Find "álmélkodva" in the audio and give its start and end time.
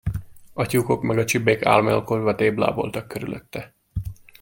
1.65-2.35